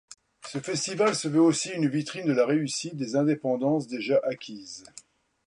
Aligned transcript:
Ce 0.47 0.57
festival 0.57 1.13
se 1.15 1.27
veut 1.27 1.39
aussi 1.41 1.69
une 1.69 1.87
vitrine 1.87 2.25
de 2.25 2.31
la 2.33 2.47
réussite 2.47 2.95
des 2.97 3.15
indépendances 3.15 3.85
déjà 3.85 4.19
acquises. 4.23 4.83